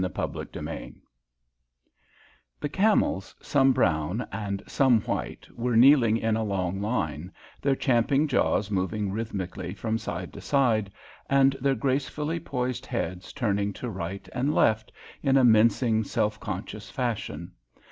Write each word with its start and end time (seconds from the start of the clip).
CHAPTER 0.15 0.61
V 0.63 0.95
The 2.59 2.69
camels, 2.69 3.35
some 3.39 3.71
brown 3.71 4.27
and 4.31 4.63
some 4.65 4.99
white, 5.01 5.47
were 5.55 5.77
kneeling 5.77 6.17
in 6.17 6.35
a 6.35 6.41
long 6.43 6.81
line, 6.81 7.31
their 7.61 7.75
champing 7.75 8.27
jaws 8.27 8.71
moving 8.71 9.11
rhythmically 9.11 9.75
from 9.75 9.99
side 9.99 10.33
to 10.33 10.41
side, 10.41 10.91
and 11.29 11.55
their 11.61 11.75
gracefully 11.75 12.39
poised 12.39 12.87
heads 12.87 13.31
turning 13.31 13.73
to 13.73 13.91
right 13.91 14.27
and 14.33 14.55
left 14.55 14.91
in 15.21 15.37
a 15.37 15.43
mincing, 15.43 16.03
self 16.03 16.39
conscious 16.39 16.89
fashion. 16.89 17.51